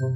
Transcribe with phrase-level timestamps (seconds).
[0.00, 0.06] 小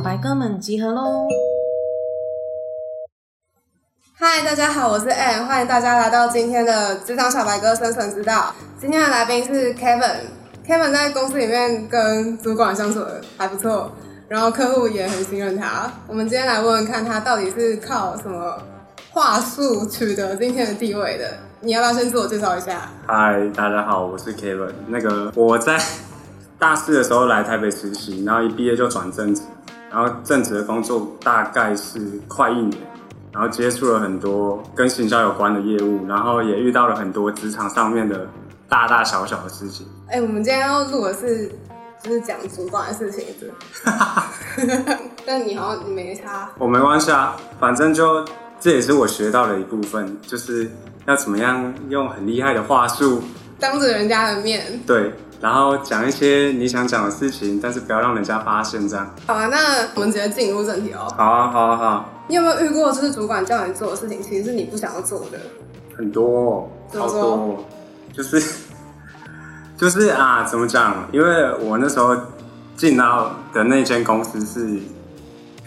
[0.00, 1.28] 白哥们集合喽！
[4.14, 8.54] 嗨，大家好，我是 Ann，欢迎大家来到今天的职场小白哥生存之道。
[8.80, 13.92] 今天的来宾是 Kevin，Kevin 在公司里面跟主管相处的还不错，
[14.30, 15.90] 然后客户也很信任他。
[16.06, 18.56] 我们今天来问问看他到底是靠什么
[19.10, 21.36] 话术取得今天的地位的？
[21.60, 22.82] 你要不要先自我介绍一下？
[23.08, 24.70] 嗨，大家好，我是 Kevin。
[24.86, 25.76] 那个我在
[26.60, 29.42] 大四的时候来台北实习，然后一毕业就转正职，
[29.90, 32.80] 然后正职的工作大概是快一年，
[33.32, 38.28] 然后接触了很多跟行销有关的业务，然后也遇到了很多职场上面的
[38.68, 39.88] 大大小小的事情。
[40.06, 41.50] 哎、我们今天要录的是
[42.02, 43.26] 就是讲主管的事情，
[45.26, 46.48] 但你好像你没差。
[46.58, 48.24] 我没关系啊，反正就
[48.58, 50.70] 这也是我学到的一部分，就是
[51.06, 53.22] 要怎么样用很厉害的话术，
[53.58, 59.14] 当着人家的面，对，然后讲一些你想讲的事情，但是不要让人家发现，这样。
[59.26, 61.06] 好啊，那我们直接进入正题哦。
[61.16, 65.38] 好啊，好啊，好啊，你有没有遇过，就是主管叫你做的事情，其实是你不想要做的？
[65.96, 67.64] 很多、哦，好多哦，
[68.12, 68.42] 就是
[69.76, 71.06] 就是啊，怎么讲？
[71.12, 72.16] 因为我那时候
[72.80, 74.80] 进到的那间公司是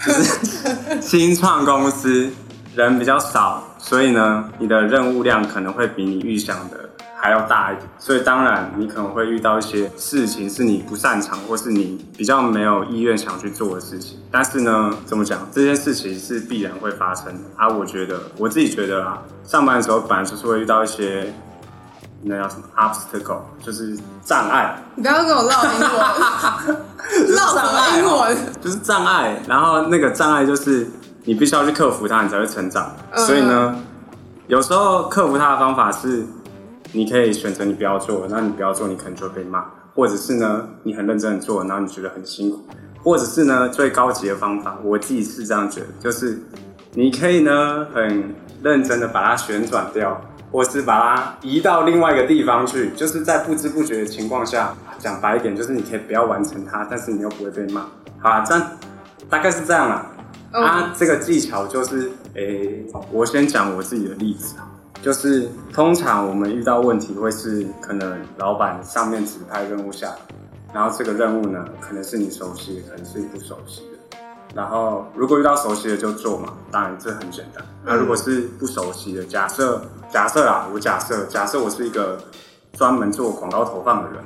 [0.04, 2.32] 就是 新创公司，
[2.76, 6.90] 人比较少，所以呢，你的任务量可能会比你预想的
[7.22, 7.88] 还要大一点。
[8.00, 14.18] 所以当然，你可能会遇到一些事情是你不擅长，或是你比较没有意愿想去做的事情。
[14.32, 15.48] 但是呢，怎么讲？
[15.52, 17.70] 这件事情是必然会发生的啊！
[17.70, 21.32] 我觉得我自己觉得啊，上班的时候本来就是会遇到一些
[22.26, 24.82] 那叫什么 obstacle，就是障碍。
[24.96, 28.38] 你不要跟我唠英文， 唠什么英文？
[28.62, 30.88] 就是障碍，然后那个障碍就是
[31.26, 32.96] 你必须要去克服它，你才会成长。
[33.12, 33.76] 嗯所以呢，
[34.48, 36.26] 有时候克服它的方法是，
[36.94, 39.60] 你可以选择你不要做，那你不要做，你可能就会被骂；
[39.94, 42.58] 或者是呢，你很认真的做，然后你觉得很辛苦；
[43.04, 46.42] 或者是呢，最高级的方法，我自己是这样觉得，就是
[46.94, 50.22] 你可以呢很认真的把它旋转掉。
[50.54, 57.82] 或是把它移到另外一个地方去，就是在不知不觉的情况下，讲白一点，就是你可以不要完成它，但是你又不会被骂。
[58.20, 58.72] 好啊，这样
[59.28, 60.06] 大概是这样啦。
[60.52, 64.70] 嗯啊，这个技巧就是，诶、我先讲我自己的例子啊，
[65.02, 70.16] 就是通常我们遇到问题会是可能老板上面指派任务下来，
[70.72, 73.98] 然后这个任务呢，可能是你熟悉的，可能是你不熟悉的。
[74.54, 77.66] 然后如果遇到熟悉的就做嘛，当然这很简单。
[77.84, 79.82] 那如果是不熟悉的，假设
[80.12, 82.18] 假设啦，我假设假设我是一个
[82.74, 84.20] 专门做广告投放的人，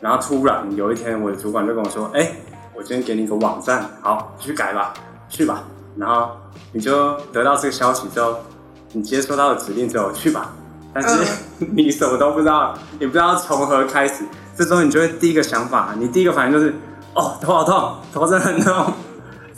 [0.00, 2.30] 然后突然有一天我的主管就跟我说，哎、
[2.74, 4.92] 我今天给你一个网站，好，你去改吧，
[5.28, 5.62] 去吧。
[5.96, 6.30] 然后
[6.72, 8.36] 你就得到这个消息之后，
[8.92, 10.52] 你接收到的指令之后去吧，
[10.92, 11.24] 但是、
[11.74, 14.24] 你什么都不知道，你不知道从何开始。
[14.56, 16.74] 这时候你就会第一个想法，你第一个反应就是，
[17.14, 18.92] 哦，头好痛，头真的很痛。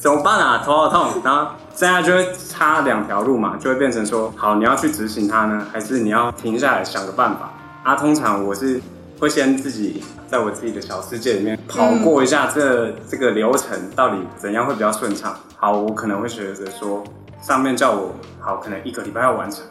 [0.01, 0.63] 怎么办啊？
[0.65, 7.53] 头好痛，然后现在就会插两条路嘛，就会变成说，好，你要去执行它呢，还是你要停下来想个办法？
[7.83, 8.81] 啊，通常我是
[9.19, 15.37] 会先自己在我自己的小世界里面跑过一下这、这个流程，到底怎样会比较顺畅？
[15.59, 17.05] 好，我可能会觉得说，
[17.43, 19.63] 上面叫我好，可能一个礼拜要完成，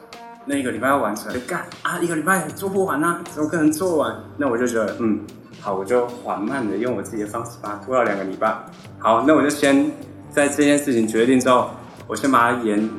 [0.46, 4.16] 那一个礼拜要完成，干啊，一个礼拜做不完啊，怎么可能做完？
[4.38, 5.22] 那我就觉得，嗯，
[5.60, 8.56] 好，我就缓慢的用我自己的方式把它拖到两个礼拜。
[9.00, 9.92] 好，那我就先
[10.32, 11.70] 在这件事情决定之后，
[12.08, 12.90] 我先把它延，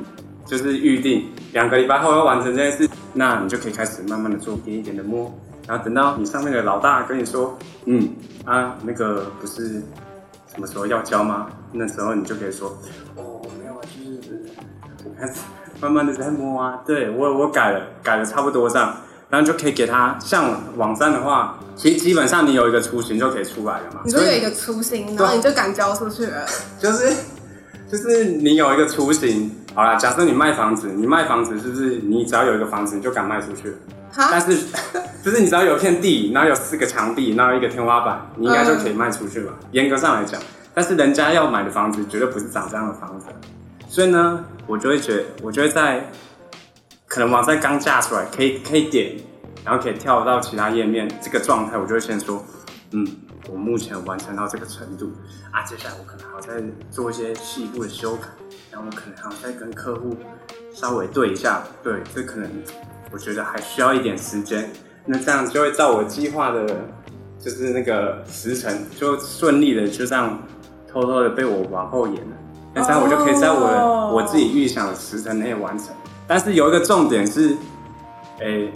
[0.45, 5.33] 就是预定两个礼拜后要完成这件事，那你就可以开始慢慢的做，一点一点的摸，
[5.67, 8.09] 然后等到你上面的老大跟你说，嗯
[8.45, 9.81] 啊，那个不是
[10.47, 11.47] 什么时候要交吗？
[11.71, 12.69] 那时候你就可以说，
[13.15, 14.43] 哦，没有啊，就是
[15.05, 15.39] 我开始
[15.79, 18.95] 慢慢的在摸啊，对我我改了，改了差不多这样，
[19.31, 26.45] 然后就可以给他像网站的话，其实基本上你有一个雏形就可以出来了嘛，你说有一个雏形，然后你就敢交出去了。
[26.77, 27.13] 就是
[27.89, 33.73] 就是你有一个雏形，好啦，假设你卖房子，你卖房子是不是你只要有一个房子你就敢卖出去？
[34.13, 34.57] 但，是
[35.23, 39.53] 就是你只要有片地，然后有四个墙壁，然后一个天花板，你应该就可以卖出去嘛。
[39.71, 40.41] 严格上来讲，
[40.73, 43.27] 但是人家要买的房子绝对不是长这样的房子，
[43.87, 46.11] 所以呢，我就会觉得，我就会在
[47.11, 49.17] 可能网站刚架出来，可以可以点，
[49.65, 52.41] 然后可以跳到其他页面这个状态，我就会先说，
[52.93, 53.05] 嗯，
[53.49, 55.11] 我目前完成到这个程度
[55.51, 58.29] 啊，接下来我可能还要再做一些细部的修改，
[58.71, 60.15] 然后我可能还要再跟客户
[60.73, 62.49] 稍微对一下，对，这可能
[63.11, 64.71] 我觉得还需要一点时间，
[65.05, 66.65] 那这样就会照我计划的，
[67.37, 70.41] 就是那个时辰，就顺利的就这样
[70.87, 72.37] 偷偷的被我往后延了。
[72.73, 75.87] 那这样我就可以在我的、我自己预想的时辰内完成。
[76.31, 77.57] 但是有一个重点是，
[78.39, 78.71] 诶、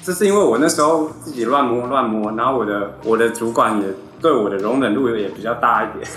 [0.00, 3.88] 这是因为我那时候自己乱摸乱摸，然后我的我的主管也
[4.22, 6.08] 对我的容忍度也比较大一点，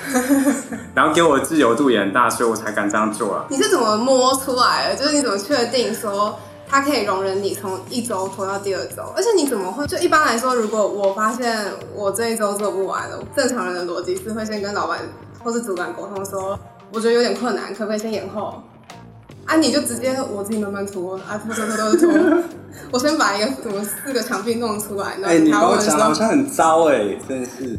[0.94, 3.46] 然后给我的自由度也很大，所以我才敢这样做啊。
[3.50, 4.96] 你是怎么摸出来的？
[4.96, 6.38] 就是你怎么确定说
[6.70, 9.02] 他可以容忍你从一周拖到第二周？
[9.16, 9.88] 而且你怎么会？
[9.88, 15.00] 就一般来说，如果我发现我这一周做不完了，正常人的逻辑是会先跟老板
[15.44, 16.60] 或是主管沟通说，
[16.92, 18.62] 我觉得有点困难，可不可以先延后？
[19.46, 22.44] 啊，你就直接我自己慢慢涂，啊拖拖拖拖拖，
[22.92, 27.78] 我先把一个什么四个墙壁弄出来，然哎、你把我讲得好像很糟哎、真的是。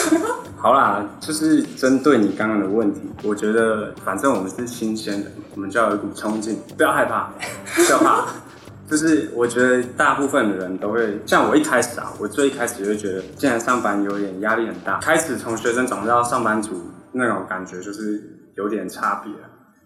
[0.60, 7.30] 好啦，就是针对你刚刚的问题，我觉得反正我们是新鲜的，我们就要有一股冲劲，不要害怕，
[7.74, 8.26] 不要怕。
[8.90, 16.82] 就是我觉得大部分的人都会，像我一开始啊，我最一开始就会觉得，既然上班有点压力很大，开始从学生转到上班族
[17.12, 18.22] 那种感觉就是
[18.56, 19.32] 有点差别。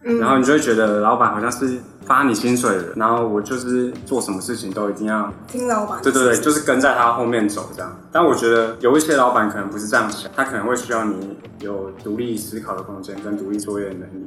[0.04, 7.96] 嗯然后你就会觉得老板好像是发你薪水的，然后我就是做什么事情都一定要听老板，对对对，就是跟在他后面走这样。
[8.10, 14.26] 但我觉得有一些老板可能不是这样想，他可能会需要你有独立思考的空间跟独立作业的能力。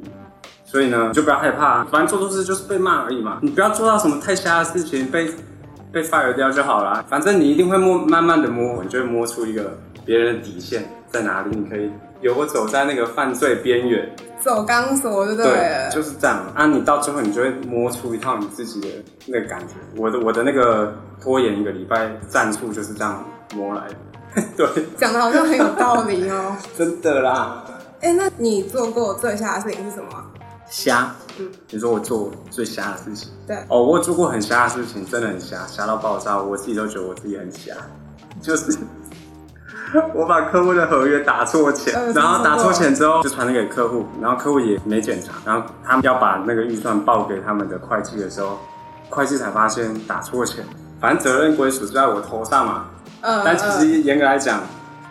[0.64, 3.38] 所以呢，就不要害怕，反正做错事就是被骂而已嘛。
[3.40, 5.30] 你不要做到什么太瞎的事情，被
[5.92, 7.04] 被 fire 掉就好了。
[7.08, 11.88] 反正你一定会摸，慢慢的摸，你就会摸出一个别人的底线在哪里，你可以
[12.20, 14.14] 游走在那个犯罪边缘。
[14.40, 15.90] 走钢索就对了。
[15.90, 16.66] 就是这样啊。
[16.66, 18.88] 你到最后，你就会摸出一套你自己的
[19.26, 19.74] 那个感觉。
[19.96, 23.24] 我的我的那个拖延一个礼拜战术就是这样
[23.54, 24.42] 摸来的。
[24.56, 26.56] 对，讲的好像很有道理哦。
[26.76, 27.64] 真的啦。
[28.02, 30.26] 哎、那你做过最瞎的事情是什么啊？
[30.68, 33.30] 瞎，嗯你说我做最瞎的事情？
[33.46, 37.74] 对哦，我做过很瞎的事情，真的很瞎，瞎到爆炸，我自己都觉得我自己很瞎，
[38.42, 38.76] 就是。
[40.14, 48.58] 我把客户的合约打错钱，呃然后打错钱之后就传给客户，然后客户也没检查，然后他们要把那个预算报给他们的会计的时候，
[49.08, 50.64] 会计才发现打错钱，
[51.00, 52.86] 反正责任归属是在我头上嘛。
[53.22, 54.60] 嗯，但其嗯实严格来讲，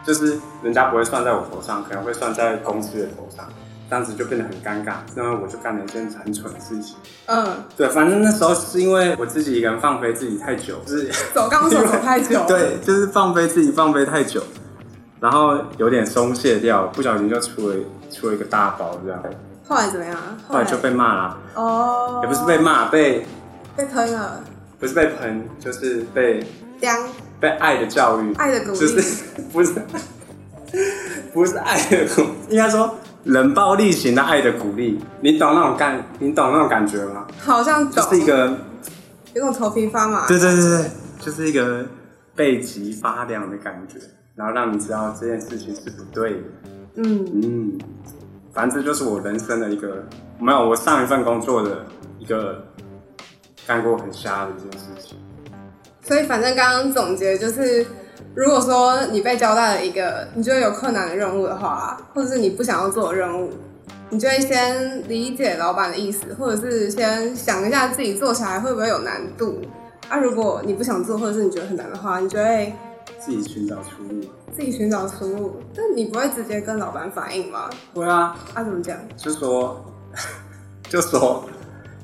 [0.06, 3.46] 就是人家不会算在我头上，可能会算在公司的头上，
[3.90, 4.96] 这样子就变得很尴尬。
[5.16, 6.96] 那么我就干了一件很蠢的事情。
[7.26, 14.42] 嗯，对，反正那时候是因为我自己一个人放飞自己太久，就是走钢索走太久，， 对，就是放飞自己放飞太久，
[15.20, 17.76] 然后有点松懈掉，不小心就出了
[18.12, 19.24] 出了一个大包这样，
[19.68, 20.16] 后来怎么样？
[20.16, 20.38] 啊？
[20.48, 23.26] 后来就被骂了，哦，也不是被骂，被
[23.76, 24.42] 被喷了，
[24.80, 26.46] 不是被喷，就是被
[26.80, 26.94] 刁。
[27.38, 29.74] 被爱的教育，爱的鼓励，就是 不是
[31.34, 32.96] 不是爱的鼓，应该说
[33.26, 37.28] 冷暴力型的爱的鼓励，你懂那种感，你懂那种感觉吗？
[37.44, 38.58] 好像就懂，是一个，
[39.34, 41.86] 有种头皮发麻，对对对对，就是一个
[42.36, 44.00] 背脊发凉的感觉，
[44.36, 46.40] 然后让你知道这件事情是不对的。
[46.96, 47.80] 嗯，嗯，
[48.54, 50.04] 反正这就是我人生的一个，
[50.40, 51.86] 没有我上一份工作的
[52.20, 52.64] 一个
[53.66, 55.18] 干过很瞎的一件事情。
[56.02, 57.86] 所以反正刚刚总结就是，
[58.36, 63.50] 如果说你被交代了一个你觉得有困难的任务的话，或者是你不想要做的任务，
[64.10, 69.62] 你就会先理解老板的意思，或者是先想一下自己做起来会不会有难度。
[70.08, 72.72] 啊，如果你不想做，或者是你觉得很难的话，你就会
[73.26, 74.22] 自己寻找出路。
[74.56, 75.60] 自己寻找出路。
[75.76, 77.70] 但你不会直接跟老板反映吗？
[77.94, 78.96] 会啊，啊，怎么讲？
[79.18, 79.84] 就说，
[80.88, 81.44] 就说，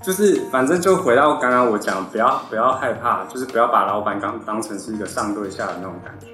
[0.02, 6.28] 就是反正就回到刚刚我讲，不要不要害怕，就是不要把老板刚当成是一个上对下的那种感觉，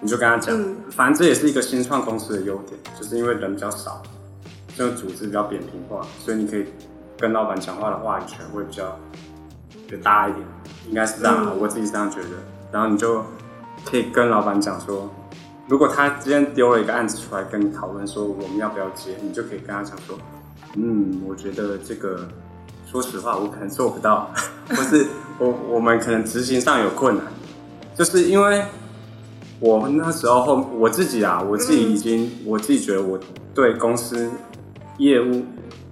[0.00, 4.00] 你就跟他讲，嗯反正这也是一个新创公司的优点，就是因为人比较少，
[4.76, 6.66] 就组织比较扁平化，所以你可以
[7.18, 8.96] 跟老板讲话的话语权会比较
[9.88, 10.46] 比较大一点，
[10.88, 12.28] 应该是这样我自己是这样觉得，
[12.70, 13.24] 然后你就
[13.88, 15.08] 可以跟老板讲说。
[15.66, 20.18] 如果他今天丢了一个案子出来跟你讨论说我们要不要接，你就可以跟他讲说，
[20.76, 22.26] 嗯，我觉得这个，
[22.86, 24.30] 说实话，我可能做不到，
[24.70, 25.06] 或是
[25.38, 27.26] 我我们可能执行上有困难，
[27.94, 28.64] 就是因为
[29.60, 33.20] 我们那时候后我自己啊，我自己已经、我自己觉得我
[33.54, 34.30] 对公司
[34.96, 35.44] 业务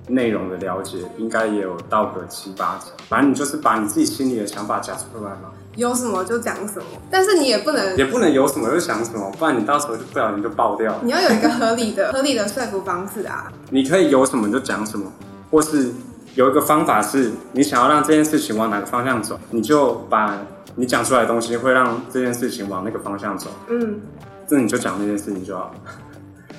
[0.08, 10.99] 内容的了解应该也有到个七八成，反正你就是把你自己心里的想法讲出来嘛，有什么就讲什么，但是你也不能也不能有什么就想什么，不然你到时候就不小心就爆掉了。
[11.02, 13.52] 你要有一个合理的、 合理的说服方式啊。
[13.71, 15.12] 你可以有什么就讲什么，
[15.50, 15.92] 或是
[16.35, 20.38] 有一个方法是，你想要让这件事情往哪个方向走，你就把
[20.75, 24.00] 你讲出来的东西会让这件事情往那个方向走，嗯，
[24.49, 25.71] 这你就讲那件事情就好了。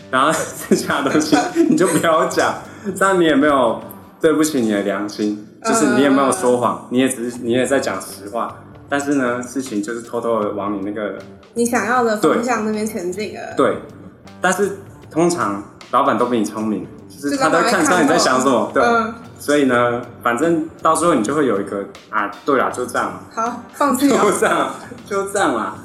[0.10, 1.36] 然后剩下的东西
[1.70, 2.56] 你就不要讲，
[2.96, 3.80] 这样你也没有
[4.22, 8.56] 对不起你的良心，就是你也没有说谎，你也只是你也在讲实话，
[8.90, 11.18] 但是呢，事情就是偷偷的往你那个
[11.54, 13.54] 你想要的方向那边前进了。
[13.56, 13.78] 对，
[14.42, 14.78] 但是
[15.12, 18.84] 通常老板都比你聪明，就是他都看出来你在想什么，对。
[18.84, 24.32] 嗯，所以呢，反正到时候你就会有一个啊，对啦，就这样，好，放弃 就。
[24.32, 24.72] 这样，
[25.06, 25.76] 就这样啦。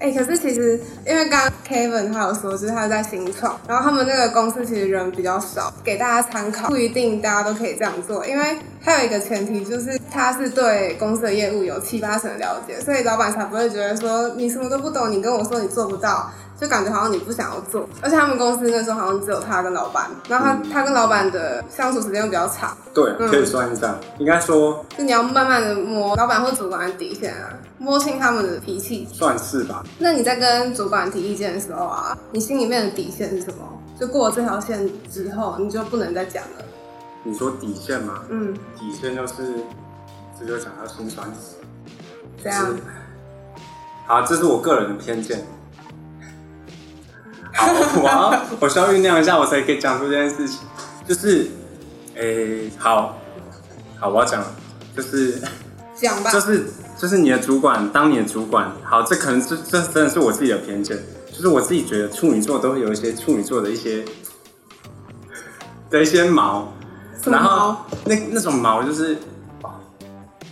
[0.00, 16.30] 哎、可是其实因为刚刚 Kevin 他有说，就是他在新创，然后他们那个公司其实人比较少，给大家参考，不一定大家都可以这样做，因为他有一个前提就是他是对公司的业务有七八成的了解，所以老板才不会觉得说你什么都不懂，你跟我说你做不到。
[16.56, 23.98] 就感觉好像你不想要做，而且他们公司那时候好像只有他跟老板，然后他、他跟老板的相处时间又比较长，对，嗯可以算是这样。
[24.18, 29.84] 应该说就你要慢慢的摸老板或主管的底线啊，摸清他们的脾气，算是吧。
[29.98, 33.80] 那你在跟主管提意见的时候啊，你心里面的底线是什么？
[33.98, 36.64] 就过了这条线之后，你就不能再讲了。
[37.22, 39.34] 你说底线嘛，嗯，底线就是，
[40.38, 41.56] 这就讲到心酸死。
[42.42, 42.76] 这样
[44.06, 45.44] 好，这是我个人的偏见。
[47.54, 47.66] 好，
[48.02, 50.60] 我要我需要酝酿一下，我才可以讲出这件事情。
[51.06, 51.48] 就是，
[52.14, 53.16] 诶、好，
[53.98, 54.46] 好，我要讲了，
[54.96, 55.40] 就是
[55.94, 56.30] 讲吧。
[56.30, 56.64] 就是
[57.04, 60.98] 就是你的主管，当你的主管，好，这可能是这真的是我自己的偏见，
[61.30, 64.02] 就是我自己觉得处女座都会有一些处女座的一些
[65.90, 66.72] 的一些毛，
[67.26, 67.76] 然后？
[68.06, 69.18] 那那种毛就是，
[69.60, 69.74] 哦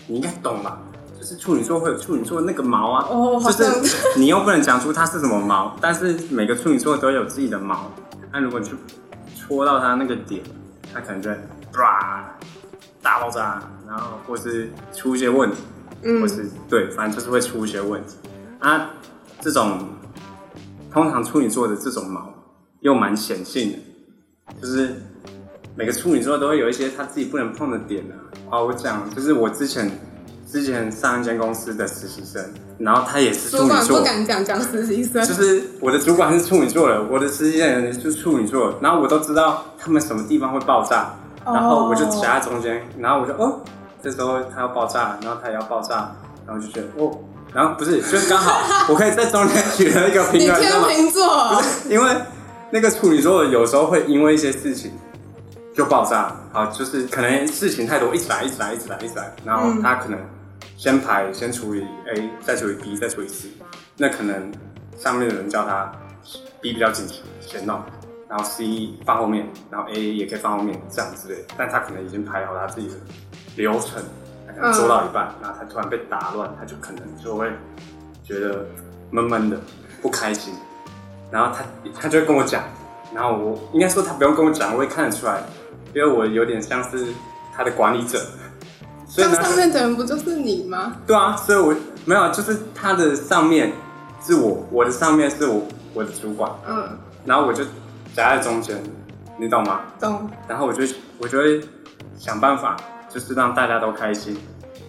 [0.06, 0.78] 你应该懂吧？
[1.18, 7.90] 就是处女座会有处女座那个毛啊，哦就是你又不能讲出它是什么毛，但是每个处女座都有自己的毛。
[8.30, 8.74] 那如果你去
[9.34, 10.42] 戳到它那个点，
[10.92, 11.36] 它可能就会
[11.72, 12.36] 啪
[13.00, 15.56] 大爆炸，然后或是出一些问题，
[16.02, 18.16] 嗯或是对，反正就是会出一些问题
[18.58, 18.90] 啊。
[19.40, 19.80] 这种
[20.90, 22.32] 通常处女座的这种毛
[22.80, 23.78] 又蛮显性的，
[24.60, 24.94] 就是
[25.74, 28.14] 每个处女座都会有一些他自己不能碰的点啊。
[28.50, 29.90] 啊，我讲就是我之前
[30.46, 32.44] 之前上一间公司的实习生，
[32.78, 35.32] 然后他也是处女座主管不，敢讲讲实习生就。
[35.32, 43.60] 是我的主管是处女座的，我的实习生就是处女座，然后我都知道他们什么地方会爆炸，然后我就夹在中间，然后我就哦，
[44.02, 46.10] 这时候他要爆炸，然后他也要爆炸，
[46.46, 47.18] 然后就觉得哦，
[47.54, 50.64] 然后不是，就是刚好我可以在中间取得一个平衡，你？
[50.64, 52.16] 天秤座，因为
[52.70, 54.92] 那个处女座有时候会因为一些事情
[55.74, 60.18] 就爆炸，啊，就是可能事情太多，一直来，一直来，一直来，一直来，然后嗯他可能
[60.76, 63.48] 先排，先处理 A，再处理 B，再处理 C，
[63.96, 64.52] 那可能
[64.98, 65.92] 上面的人叫他
[66.60, 67.80] B 比较紧急，先弄，
[68.28, 72.94] 然后 C 放后面，然后 A 也可以放后面，这样之类的，但他可能已经排好他自己的
[73.56, 74.02] 流程，
[74.46, 77.50] 他可能做到一半，然后他突然被打乱，他就可能就会
[78.24, 78.64] 觉得
[79.10, 79.58] 闷闷的，
[80.00, 80.54] 不开心。
[81.30, 81.64] 然后他
[81.98, 82.62] 他就会跟我讲，
[83.14, 85.42] 然后我应该说他不用跟我讲，我也看得出来，
[85.94, 87.06] 因为我有点像是
[87.54, 88.18] 他的管理者，
[89.06, 90.96] 所以呢，那上面的人不就是你吗？
[91.06, 93.72] 对啊，所以我没有，就是他的上面
[94.22, 95.62] 是我，我的上面是我
[95.94, 97.64] 我的主管，嗯，然后我就
[98.14, 98.76] 夹在中间，
[99.38, 99.80] 你懂吗？
[99.98, 100.28] 懂。
[100.46, 100.84] 然后我就
[101.18, 101.62] 我就会
[102.18, 102.76] 想办法，
[103.12, 104.36] 就是让大家都开心，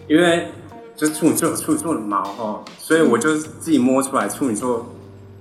[0.08, 0.48] 因为
[0.96, 4.86] 就处女座有处女座的毛哦，所以我就自己摸出来处女座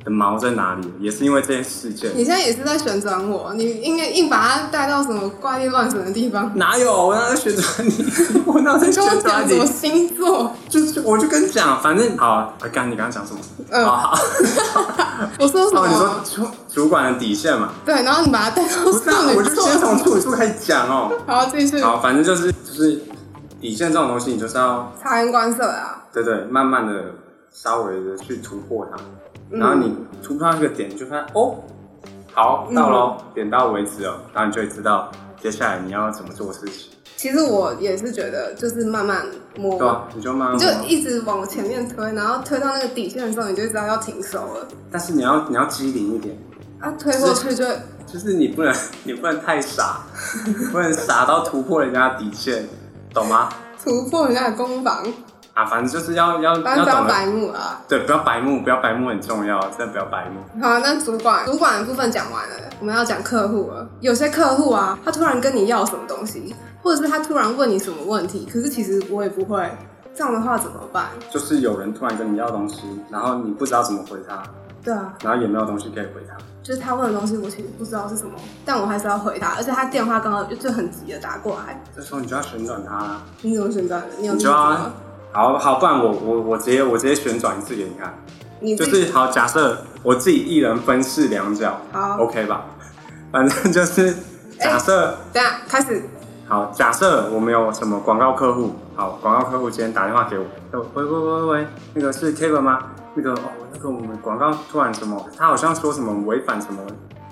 [0.04, 2.12] 的毛在哪里，也是因为这件事件。
[2.16, 6.52] 你现在也是在旋转我，你应该硬把它带到什么怪力乱神的地方。
[6.56, 7.08] 哪有？
[7.08, 8.06] 我哪在旋转你？
[8.46, 9.66] 我哪有在旋转你讲什么？
[9.66, 10.52] 星座？
[10.70, 13.40] 就是我就跟你讲，反正好，啊刚你刚刚讲什么？
[13.70, 14.20] 嗯好好，
[15.40, 16.22] 我说什哦，你说么？
[16.70, 17.70] 主主管的底线嘛？
[17.86, 20.06] 对，然后你把它带到不是啊，处女我就先从座。
[20.06, 21.12] 处女座开始讲哦。
[21.26, 21.82] 好，继续。
[21.82, 23.00] 好，反正就是就是
[23.62, 26.04] 底线这种东西，你就是要察言观色啊。
[26.14, 26.94] 对对，慢慢的
[27.52, 29.06] 稍微的去突破它，嗯
[29.50, 31.56] 然后你突破到一个点，就发现哦，
[32.34, 40.08] 好到喽，点到为止哦，然后你就会知道接下来你要怎么做事情，其实我也是觉得，就是慢慢摸，对吧？
[40.16, 44.68] 你就慢慢你就摸，一直往前面推，然后推到那个底线的时候，你就知道要停手了。
[44.92, 46.36] 但是你要你要机灵一点，
[46.80, 47.66] 啊，推过去就
[48.08, 48.74] 就是你不能
[49.04, 50.02] 你不能太傻，
[50.72, 52.68] 不能傻到突破人家的底线，
[53.14, 53.50] 懂吗？
[53.84, 55.04] 突破人家的攻防，
[55.54, 57.80] 啊，反正就是要要不要，白目啊。
[57.88, 60.42] 对，不要白目，不要白目很重要，真的不要白目。
[60.60, 63.88] 好，那主管主管的部分讲完了，我们要讲客户了。
[64.02, 69.70] 有些客户啊，他突然跟你要什么东西，或者是他突然问你什么问题，可是其实我也不会，
[70.16, 71.06] 这样的话怎么办？
[71.30, 72.82] 就是有人突然跟你要东西，
[73.12, 74.42] 然后你不知道怎么回他，
[74.84, 76.36] 对啊，然后也没有东西可以回他。
[76.64, 78.32] 就是他问的东西，我其实不知道是什么，
[78.66, 81.80] 但我还是要回他，而且他电话刚好就就很急的打过来。
[81.96, 83.22] 这时候你就要旋转它啦。
[83.42, 84.08] 你怎么旋转的？
[84.18, 84.90] 你有你就要？
[85.34, 88.14] 好好，不然我我我直接我直接旋转一次给你看，
[88.78, 92.66] 就是好，假设我自己一人分饰两角好，，OK 吧？
[93.32, 94.16] 反正就是
[94.60, 96.04] 假设、等一下开始。
[96.48, 100.46] 好，假设我们有什么广告客户，好，广告客户今天打电话给我，
[100.94, 102.80] 喂喂喂喂，那个是 Kevin 吗？
[103.16, 106.80] 那个哦，那个我们广告突然什么，他好像说什么违反什么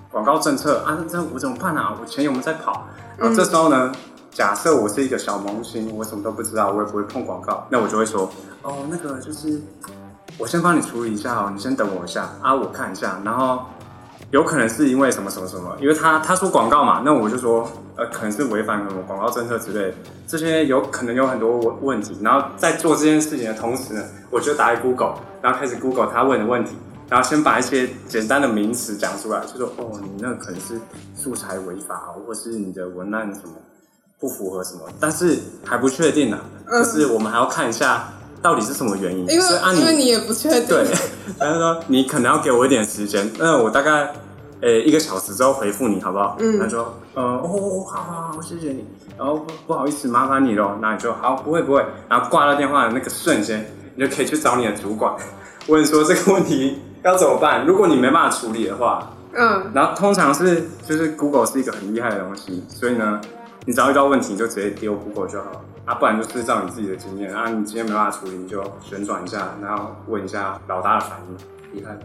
[0.10, 1.94] 广告政策啊，这我怎么办啊？
[2.02, 2.88] 我钱有没有在跑？
[3.18, 3.92] 然后这时候呢，
[4.32, 9.62] 假设我是一个小萌新，我什么都不知道，我也不会碰广告，那我就会说，哦，那个就是
[10.38, 13.66] 我先帮你处理一下哦，你先等我一下啊，我看一下，然后
[14.32, 26.72] 有可能是因为什么什么什么，因为他他说广告嘛，那我就说，呃，可能是违反什么广告政策之类的，这些有可能有很多问问题，然后在做这件事情的同时呢，我就打开 Google，然后开始 Google 他问的问题。
[27.10, 30.80] 然后先把一些简单的名词讲出来，就说哦，你那可能是
[31.14, 33.52] 素材违法，或是你的文案什么
[34.22, 36.38] 不符合什么，但是还不确定呢、
[36.68, 36.82] 嗯。
[36.82, 38.08] 就是我们还要看一下
[38.42, 39.20] 到底是什么原因。
[39.22, 40.86] 因为所以啊因为你也不确定，对，
[41.40, 44.14] 然后说你可能要给我一点时间，那我大概
[44.62, 46.38] 呃一个小时之后回复你好不好？
[46.40, 46.60] 嗯。
[46.60, 48.86] 他说呃哦哦好好好谢谢你，
[49.18, 55.14] 然后不不好意思麻烦你喽，那你就好不会不会，然后挂了电话的那个瞬间，你就可以去找你的主管
[55.68, 57.66] 问说这个问题要怎么办。
[57.66, 59.72] 如果你没办法处理的话，嗯。
[59.74, 63.20] 然后通常是就是 Google 是一个很厉害的东西，所以呢，
[63.66, 72.02] 你只要遇到问题你就直接丢 Google 就好，啊，不然就是照你自己的经验啊，你今天没办法处理，你就旋转一下，然后问一下老大的反应，厉害吧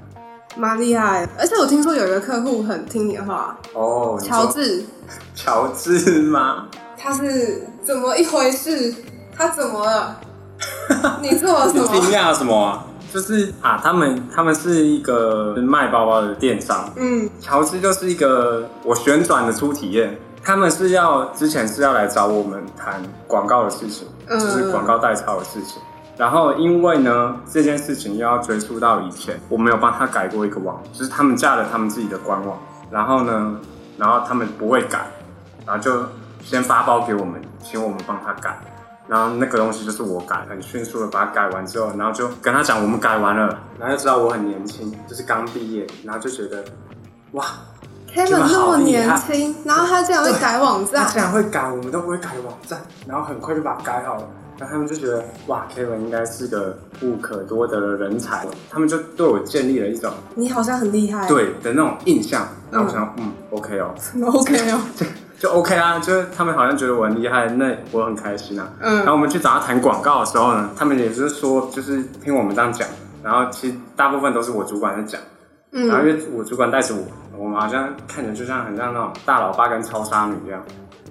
[0.56, 1.26] 蛮厉害。
[1.38, 4.84] 而且我听说有一个客户很听你的话，哦，乔治，
[5.34, 6.66] 乔治吗？
[6.98, 8.94] 他是怎么一回事？
[9.34, 10.20] 他怎么了？
[11.22, 12.10] 你做了什么惊么？
[12.10, 12.84] 讶什么啊？
[13.12, 20.18] 就是啊，他们他们是一个卖包包的电商，嗯乔治就是一个我旋转的初体验。
[20.46, 25.82] 他们是要之前是要来找我们谈广告的事情，嗯就是广告代操的事情。
[26.16, 32.56] 然后因为呢这件事情又要追溯到以前，我没有帮他改过一个网，就是他们架了他们自己的官网。
[32.92, 33.58] 然后呢，
[33.98, 35.04] 然后他们不会改，
[35.66, 36.06] 然后就
[36.44, 38.56] 先发包给我们，请我们帮他改。
[39.08, 46.64] 然后那个东西就是我改，很迅速的把它改完之后，然后就跟他讲我们改完了，然后就知道我很年轻，就是刚毕业，然后就觉得
[47.32, 47.44] 哇，
[48.16, 54.22] ，Kevin 那么年轻，然后他竟然会改网他竟，然会改，我们都不会改网站，然后很快就把它改好了。
[54.58, 62.48] 然后他们就觉得哇，Kevin 应该是个不可多得的人才，他们就对我建立了一种你好像很厉害，，对的那种印象。
[62.70, 64.80] 然后我想，嗯，OK 哦，什 么 OK 哦，
[65.38, 68.66] 就 OK 啊，就是他们好像觉得我很厉害，那我很开心啊。
[68.80, 68.96] 嗯。
[69.00, 72.88] 然后我们去找他谈广告的时候呢，他们也是说，就是听我们这样讲，
[73.22, 75.20] 然后其实大部分都是我主管在讲，
[75.70, 77.02] 然后嗯，因为我主管带着我，
[77.38, 80.62] 我们好像看起来就像很像那种大老爸跟超杀女一样，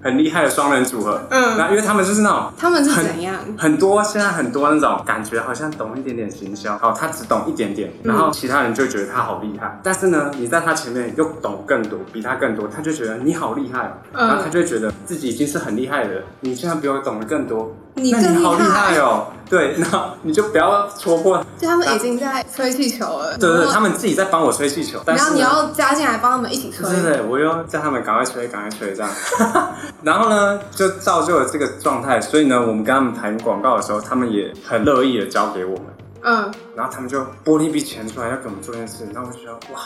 [0.01, 1.21] 很厉害的双人组合。
[1.29, 3.35] 嗯然后因为他们就是那种他们是怎样？
[3.57, 18.19] 很多现在很多那种感觉好像懂一点点行销，好，他只懂一点点，嗯然后其他人就觉得他好厉害，但是呢，你在他前面又懂更多，比他更多，他就觉得你好厉害然后他就觉得自己已经是很厉害的人，你现在比我懂得更多，那你好
[18.53, 29.09] 厉厉害害哦，对， 然后你就不要戳破，就他们已经在吹气球了，对对对，他们自己在帮我吹气球，然后你要加进来帮他们一起吹，对对对，我又叫他们赶快吹，赶快吹这样。
[30.03, 32.19] 然后呢，就造就了这个状态。
[32.19, 35.85] 所以呢，我们跟他们谈广告的时候，他们也很乐意的交给我们。
[36.27, 39.81] 嗯然后他们就拨了一笔钱出来要给我们做件事，然后我就觉得哇，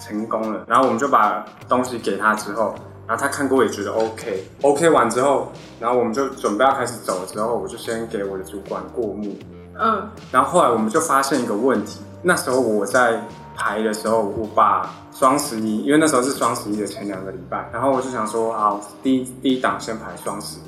[0.00, 0.64] 成功了。
[0.66, 2.74] 然后我们就把东西给他之后，
[3.10, 9.36] 然后他看过也觉得 OK，OK、完之后，然后我们就准备要开始走的时候，我就先给我的主管过目。
[9.76, 13.20] 嗯然后后来我们就发现一个问题，那时候我在
[13.56, 20.62] 排的时候，我把双十一，因为那时候是双十一的前两个礼拜，然后我就想说，好，第一第一档先排双十一，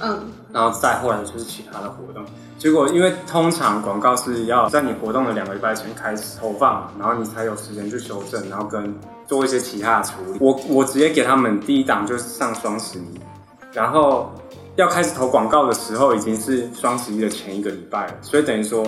[0.00, 0.20] 嗯
[0.52, 2.24] 然后再后来就是其他的活动。
[2.58, 8.92] 结果因为通常广告是要在你活动的两个礼拜前开始投放，然后你才有时间去修正，然后跟
[9.26, 10.38] 做一些其他的处理。
[10.40, 13.20] 我我直接给他们第一档就是上双十一，
[13.72, 14.32] 然后
[14.76, 18.84] 要开始投广告的时候已经是双十一的前一个礼拜了，所以等于说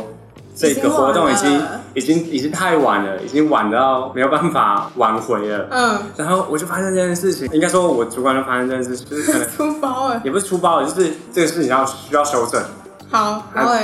[0.54, 1.62] 这个活动已经
[1.94, 5.66] 已经已经太晚了，已经晚到没有办法挽回了。
[5.70, 12.62] 嗯，然后我就发现这件事情，应该说我主管就发现这件事情，就是可能 出包了，也不是出包了，就是这个事情要需要修正。
[13.10, 13.42] 好，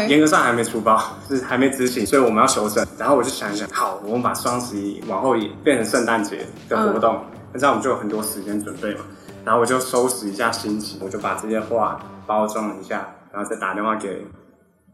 [0.09, 2.87] 严格上还没出包，就是还没执行，所以我们要修正。
[2.97, 7.21] 然后我就想一想，好，我们把双十一往后也，变成圣诞节的活动，
[7.53, 9.01] 那、这样我们就有很多时间准备嘛。
[9.45, 14.25] 然后我就收拾一下心情，我就把这些话包装一下，然后再打电话给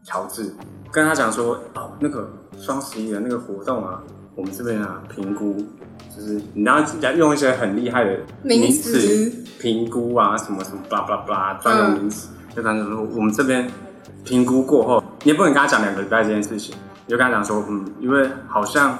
[0.03, 0.53] 乔治，
[0.91, 4.01] 跟他讲说，哦，那个双十一的那个活动啊，
[4.35, 5.55] 我们这边啊评估，
[6.15, 6.81] 就是你要
[7.13, 8.99] 用一些很厉害的名词。
[8.99, 9.43] 词。
[9.59, 13.65] 评估啊，什么什么巴拉巴拉巴拉专有名词，就当时说我们这边
[14.25, 18.99] 评估过后，你也不能跟他讲两个礼拜这件事情，你就跟他讲说，嗯，因为好像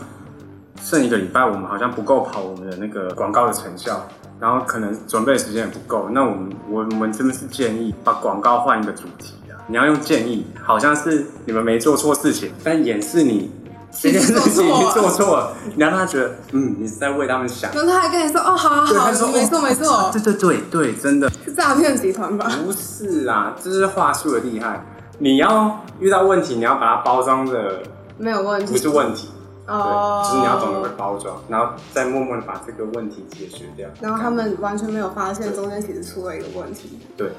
[0.82, 4.08] 剩一个礼拜，我们好像不够跑我们的那个广告的成效，
[4.40, 9.36] 然后可能准备时间也不够，那我们我我们真的是建议把广告换一个主题。
[9.43, 13.52] 啊，你要用建议，好像是你们没做错事情，但掩饰你
[13.92, 17.72] 这件事情做错了做错了，你让他觉得，嗯，你是在为他们想。
[17.74, 22.52] 然后他还跟你说哦，好好对，好他说，没错哦没错，对对对对，真的是诈骗集团吧？
[22.66, 24.84] 不是啦，这是话术的厉害。
[25.20, 27.84] 你要遇到问题，你要把它包装的
[28.18, 29.30] 没有问题，不是问题，
[29.68, 33.88] 哦对，就是你要懂得会包装，然后再默默的把这个问题解决掉。
[34.02, 37.30] 然后他们完全没有发现中间其实出了一个问题，对，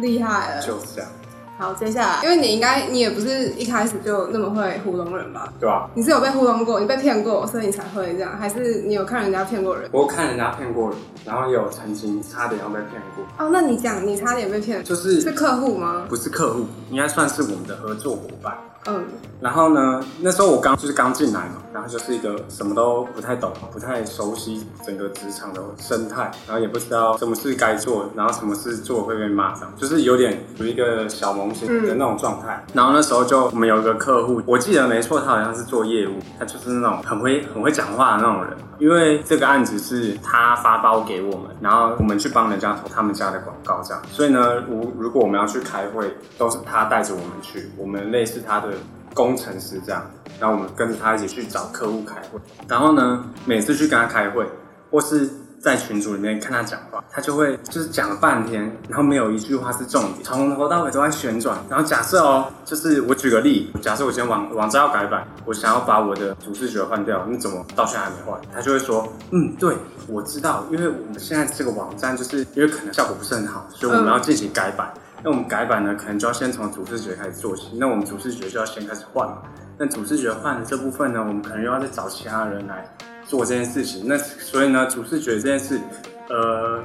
[0.00, 0.60] 厉害了。
[0.60, 1.10] 就是这样，
[1.58, 5.52] 好，接下来，因为你应该你也不是一开始就那么会糊弄人吧？
[5.60, 5.88] 对吧？
[5.94, 9.88] 你是有被糊弄过，你被骗过，所以你才会这样，还是你有看人家骗过人？
[9.92, 16.06] 我看人家骗过人，然后也有曾经差点要被骗过，哦，那你讲你差点被骗，就是是客户吗？
[16.08, 18.56] 不是客户，应该算是我们的合作伙伴。
[18.86, 19.04] 嗯，
[19.40, 32.64] 然后呢，那时候我刚就是刚进来嘛，然后就是一个什么都不太懂、不太熟悉整个职场的生态，然后也不知道什么事该做，然后什么事做会被骂，这样就是有点有一个小萌新的那种状态。
[32.72, 38.56] 然后那时候就我们有一个客户，我记得没错，他好像是做业务，他就是那种很会很会讲话的那种人。
[38.78, 44.02] 因为这个案子是他发包给我们，然后我们去帮人家投他们家的广告，这样。
[44.10, 48.71] 所以呢，如如果我们要去开会，都是他带着我们去，我们类似他的
[49.14, 50.04] 工程师这样，
[50.40, 52.40] 然后我们跟着他一起去找客户开会。
[52.66, 54.46] 然后呢，每次去跟他开会，
[54.90, 55.28] 或是
[55.60, 61.56] 在群组里面看他讲话，他就会就是讲了半天，然后没有一句话是重点，从头到尾都在旋转。
[61.68, 68.40] 然后假设哦，就是我举个例，假设我今天网网站要改版，我想要把我的主视觉换掉，你怎么到现在还没换？
[68.52, 69.76] 他就会说，嗯，对，
[70.08, 74.92] 我知道，因为我们现在这个网站就是因为可能效果不是很好，所以我们要进行改版。
[75.24, 77.70] 那我们改版呢，可能就要先从主视觉开始做起。
[77.78, 79.38] 那我们主视觉就要先开始换嘛。
[79.78, 82.84] 那主视觉换的这部分呢，我们可能又要再找其他人来
[83.24, 84.04] 做这件事情。
[84.06, 85.80] 那所以呢，主视觉这件事，
[86.28, 86.82] 呃，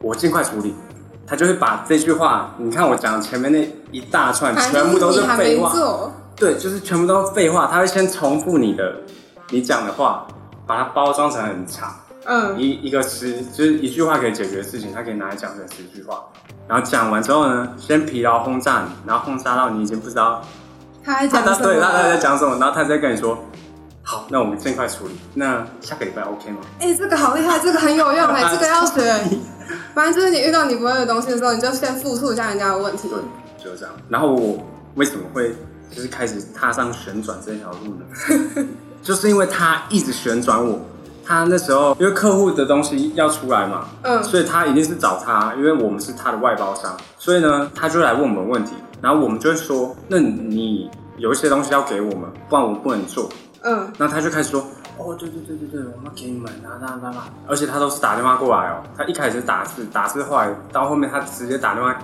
[0.00, 0.74] 我尽快处理。
[1.26, 5.72] 他就会把这句话，你看我讲前面那一大串，全部都是废话。
[6.34, 7.68] 对，就是全部都是废话。
[7.70, 8.96] 他会先重复你的
[9.50, 10.26] 你讲的话，
[10.66, 11.94] 把它包装成很长。
[12.24, 16.24] 嗯，一一个词，就是一句话可以解决的事情，他可以拿来讲成十句话。
[16.66, 20.42] 然后讲完之后呢，先疲劳轰炸你，然后轰炸到你已经不知道
[21.02, 21.64] 他在讲什么？
[21.64, 23.38] 对他他在讲什么，然后他再跟你说，
[24.02, 25.18] 好，那我们尽快处理。
[25.34, 26.58] 那下个礼拜 OK 吗？
[26.80, 29.00] 哎、这个好厉害，这个很有用哎、 这个要学。
[29.94, 33.08] 反正就是你遇到你不会的东西的时候，你就先复述一下人家的问题。
[33.08, 33.18] 对，
[33.64, 33.94] 就是这样。
[34.08, 34.58] 然后我
[34.94, 35.54] 为什么会
[35.90, 38.66] 就是开始踏上旋转这条路呢？
[39.02, 40.78] 就是因为他一直旋转我。
[41.28, 53.28] 他那时候因为客户的东西要出来嘛，嗯所以他一定是找他，因为我们是他的外包商，所以呢，他就来问我们问题，然后我们就会说，那你有一些东西要给我们，不然我们不能做。
[53.60, 54.60] 嗯，然后他就开始说，
[54.96, 61.94] 哦，对对对对对，我们要给你们，哒哒哒哒，而且他都是打电话过来哦，他一开始打字，打字后来到后面他直接打电话。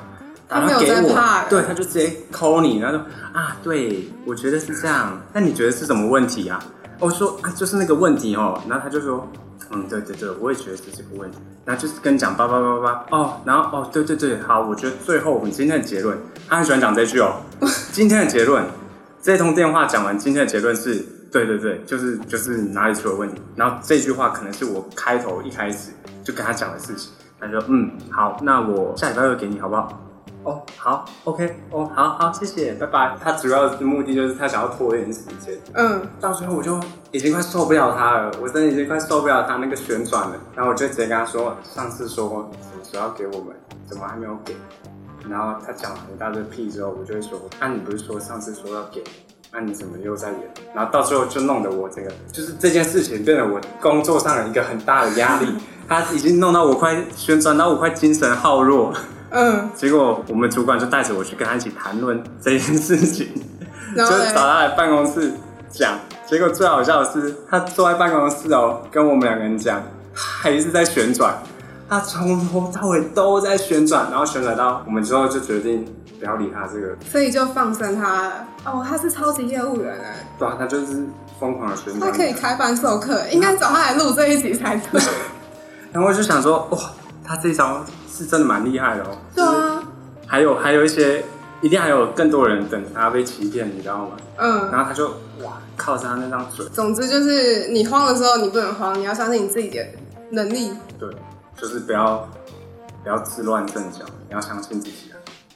[0.47, 6.61] 打电话给我，对，他就直接 call 你，然后说啊，对，我觉得是这样，那你觉得是什么问题啊？
[7.05, 9.29] 我说啊，就是那个问题哦，然后他就说，
[9.71, 11.37] 嗯，对对对，我也觉得是这个问题，
[11.67, 16.17] 然后就是跟你讲叭叭叭叭叭，哦，然后哦，对对对，好，我觉得最后我们今天的结论，
[16.49, 17.43] 他很喜欢讲这句哦，
[17.93, 18.64] 今天的结论，
[19.21, 20.95] 这通电话讲完，今天的结论是，
[21.31, 25.90] 对对对，就是就是哪里出了问题，然后这句话可能是我开头一开始
[26.25, 30.01] 就跟他讲的事情，他说，嗯，好，那我下礼拜会给你好不好？
[30.45, 33.17] 哦，好，OK，哦，好好，谢谢，拜拜。
[33.23, 36.79] 他主要的目的就是他想要拖延时间，嗯，到最后我就
[37.13, 40.37] 已经快受不了他了，我真的已经快受不了他那个旋转了。
[40.55, 43.57] 然后我就直接跟他说，上次说什么时候要给我们，
[43.87, 44.55] 怎么还没有给？
[45.31, 49.03] 然后他讲完一大堆屁之后，我就会说，啊，你不是说上次说要给？
[49.51, 50.41] 那、你怎么又在演？
[50.75, 55.47] 然后到最后就弄得我这个，就是这件事情变得我工作上的一个很大的压力，
[55.89, 58.93] 他已经弄到我快旋转到我快精神耗弱。
[59.35, 63.29] 嗯，结果我们主管就带着我去跟他一起谈论这件事情，
[63.97, 65.33] 就找他来办公室
[65.68, 65.99] 讲。
[66.27, 69.83] 结果最好笑的是，他坐在办公室哦，跟我们两个人讲，
[70.14, 71.37] 还是在旋转。
[71.87, 75.85] 他从头到尾都在旋转，然后旋转到我们之后就决定
[76.18, 78.33] 不要理他这个，所以就放生他了。
[78.64, 81.05] 哦，他是超级业务员哎，对啊，他就是
[81.38, 82.11] 疯狂的旋转。
[82.11, 85.03] 他可以开班授课，应该找他来录这一集才对。
[85.92, 86.79] 然后我就想说，哇，
[87.23, 89.18] 他这一招是真的蛮厉害的哦。
[89.35, 89.83] 对啊，
[90.27, 91.24] 还有还有一些，
[91.61, 94.16] 一定还有更多人等着他被欺骗，你知道吗？
[94.37, 94.70] 嗯。
[94.70, 95.09] 然后他就
[95.42, 96.64] 哇，靠着他那张嘴。
[96.72, 99.85] 总之就是你慌的时候，你不能慌，你要相信你自己的
[100.31, 100.70] 能力。
[100.98, 101.09] 对，
[101.61, 102.29] 就是不要
[103.03, 105.14] 不要自乱阵脚，你要相信自己啊。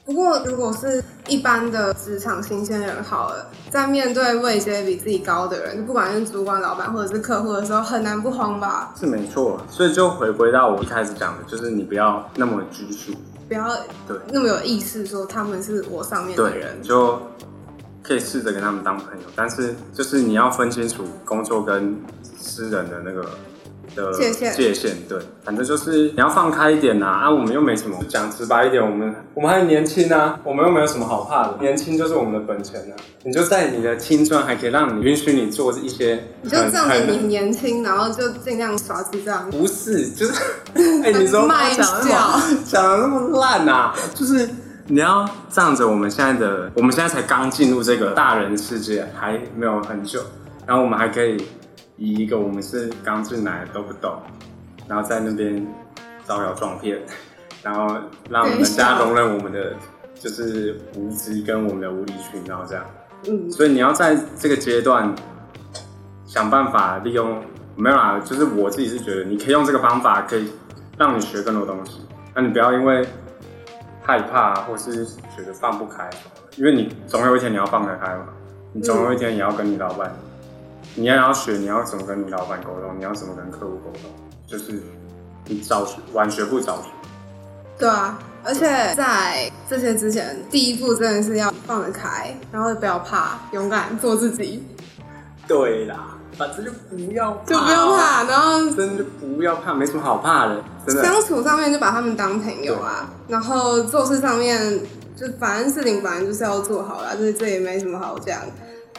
[0.09, 8.91] 不过，如果是一般的职场新鲜人好了，在面对位阶比自己高的人，不管是主管、老板或者是客户的时候，很难不慌吧？
[8.99, 13.13] 是没错，所以就回归到我一开始讲的，就是你不要那么拘束，
[13.47, 13.69] 不要
[14.07, 16.81] 对那么有意识说他们是我上面的对人，。
[16.81, 17.21] 就
[18.01, 21.95] 可以试着跟他们当朋友，但是就是你要分清楚工作跟
[22.35, 23.29] 私人的那个
[23.95, 40.33] 的界限界限，对，反正就是你要放开一点呐、啊，我们又没什么，讲直白一点，我们我们还年轻啊，我们又没有什么好怕的，年轻就是我们的本钱啊，你就在你的青春还可以让你允许你做一些你就很仗着你年轻，然后就尽量耍智障，不是，就是，
[41.03, 42.09] 哎、你说卖讲的
[42.65, 44.47] 讲的那么烂啊、就是
[44.87, 50.19] 你要仗着我们现在的，我们现在才刚进入这个大人世界，还没有很久，
[50.65, 51.37] 然后我们还可以
[51.99, 54.19] 以一个我们是刚进来都不懂，
[54.87, 55.67] 然后在那边
[56.25, 56.97] 招摇撞骗，
[57.61, 57.97] 然后
[58.29, 59.73] 让人家容忍我们的
[60.15, 62.85] 就是无知跟我们的无理取闹这样。
[63.27, 65.13] 嗯，所以你要在这个阶段
[66.25, 67.43] 想办法利用，
[67.75, 70.49] 没有啦，就是我自己是觉得你可以用这个方法，可以
[70.97, 71.99] 让你学更多东西。
[72.33, 73.05] 那你不要因为
[74.01, 76.09] 害怕或是觉得放不开，
[76.55, 78.27] 因为你总有一天你要放得开嘛，
[78.71, 80.15] 你总有一天也要跟你老板，
[80.95, 84.11] 你要要学你要怎么跟你老板沟通，你要怎么跟客户沟通，
[84.47, 84.81] 就是
[85.45, 86.89] 你早学晚学不早学。
[87.77, 88.61] 对啊，而且
[88.95, 94.61] 在这些之前，第一步真的是要放得开，然后不要怕，勇敢做自己，
[95.47, 101.03] 对啦，反正就不要怕就不用怕，然后真的不要怕，没什么好怕的，真的。
[101.03, 104.81] 相处上面就把他们当朋友啊，然后做事上面
[105.15, 108.41] 就反正事情反正就是要做好啦，这这也没什么好讲。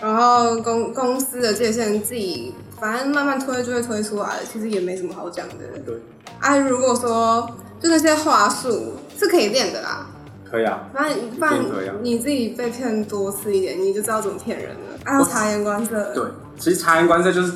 [0.01, 5.55] 然后公公司的界限自己反正慢慢推就会推出来的，其实也没什么好讲的。
[5.85, 5.95] 对，
[6.41, 7.49] 啊，如果说
[7.81, 10.07] 就那些话术是可以练的啦，
[10.51, 10.89] 可以啊。
[10.95, 14.99] 反正不然一定可以啊你自己被骗多次一点，你就知道怎么骗人了。
[15.05, 16.15] 啊，要察言观色。
[16.15, 16.25] 对，
[16.59, 17.53] 其实察言观色就是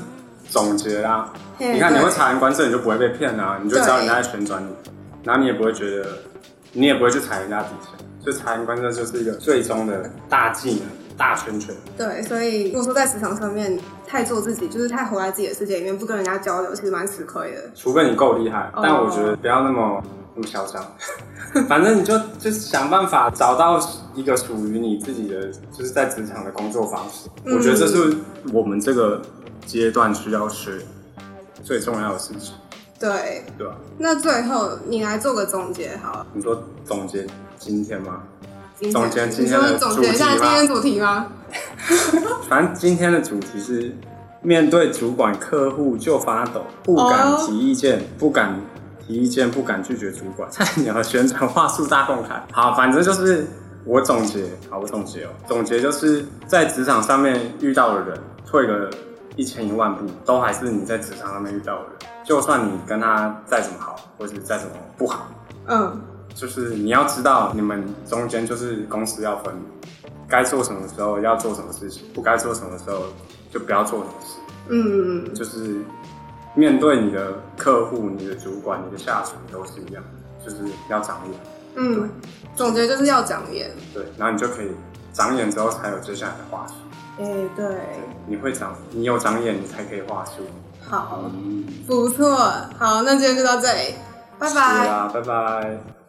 [0.48, 1.32] 总结啦。
[1.58, 4.68] 你看，你对会察言观色，你就不会被骗啊，你就知道人家在旋转你，
[5.22, 6.06] 然后你也不会觉得，
[6.72, 8.06] 你也不会去踩人家底线。
[8.24, 10.82] 就察言观色就是一个最终的大技能、
[11.16, 11.74] 大圈圈。
[11.96, 17.70] 对，所以如果说在职场上面太做自己，就是太活在自己的世界里面，不跟人家交流，其实蛮吃亏的。
[17.74, 20.02] 除非你够厉害，哦但我觉得不要那么
[20.34, 20.84] 那么嚣张。
[21.68, 23.78] 反正你就就是想办法找到
[24.14, 27.28] 一个属于你自己的，就是在职场的工作方式。
[27.44, 28.16] 嗯我觉得这是
[28.52, 29.22] 我们这个
[29.64, 30.72] 阶段需要学
[31.62, 32.54] 最重要的事情，
[32.98, 33.76] 对，对吧？
[33.96, 36.26] 那最后你来做个总结好了。
[36.32, 37.24] 你说总结
[37.56, 38.22] 今天吗？
[38.90, 41.26] 总结今天的主题吗今天主题吗？
[42.48, 43.92] 反正今天的主题是
[44.42, 48.60] 面对主管、客户就发抖，不敢哦提意见，不敢
[49.06, 52.42] 提意见，不敢拒绝主管， 菜鸟宣传话术大公开。
[52.52, 53.46] 好，反正就是
[53.84, 58.90] 我总结，好，我总结哦，总结就是在职场上面遇到的人，退个
[59.36, 61.90] 一千一万步，都还是你在职场上面遇到的人。
[62.24, 65.28] 就算你跟他再怎么好，或者再怎么不好，
[65.66, 66.00] 嗯，
[66.34, 69.54] 就是你要知道，你们中间就是公司要分，
[70.28, 73.04] 该做什么时候要做什么事情，不该做什么时候
[73.50, 74.38] 就不要做什么事。
[74.68, 75.78] 嗯，就是
[76.54, 80.02] 面对你的客户、你的主管、你的下属都是一样，
[80.44, 80.56] 就是
[80.90, 81.40] 要长眼。
[81.76, 82.08] 嗯，
[82.54, 83.70] 总结就是要长眼。
[83.92, 84.70] 对，然后你就可以
[85.12, 86.74] 长眼之后才有接下来的话术。
[87.18, 87.64] 哎、对，
[88.26, 90.42] 你会长，你有长眼，你才可以话术。
[90.88, 92.34] 好，嗯，不错，
[92.78, 93.94] 好，那今天就到这里，
[94.38, 94.88] 拜拜是。
[94.88, 96.03] 啊，拜拜。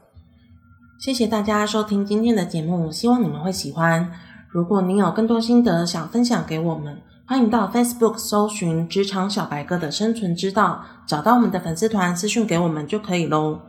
[1.06, 4.12] 谢谢大家收听今天的节目，希望你们会喜欢。
[4.50, 13.60] 如果您有更多心得想分享给我们，欢迎到 Facebook 搜寻“职场小白哥”的生存之道，找到我们的粉丝团私讯给我们就可以喽。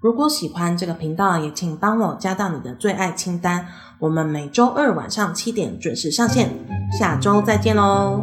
[0.00, 3.66] 如果喜欢这个频道，也请帮我加到你的最爱清单。
[3.98, 6.50] 我们每周二晚上七点准时上线，
[6.98, 8.20] 下周再见喽，